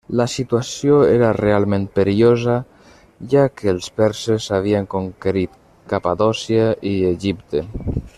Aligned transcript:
La 0.19 0.25
situació 0.35 0.95
era 1.15 1.27
realment 1.37 1.83
perillosa, 1.99 2.55
ja 3.33 3.43
que 3.59 3.69
els 3.73 3.91
perses 4.01 4.47
havien 4.57 4.89
conquerit 4.95 5.61
Capadòcia 5.93 6.65
i 6.95 6.95
Egipte. 7.15 7.63